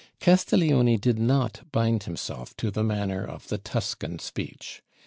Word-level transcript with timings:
Castiglione 0.19 0.97
did 0.97 1.19
not 1.19 1.61
bind 1.71 2.05
himself 2.05 2.57
to 2.57 2.71
the 2.71 2.83
manner 2.83 3.23
of 3.23 3.47
the 3.49 3.59
Tuscan 3.59 4.17
speech. 4.17 4.81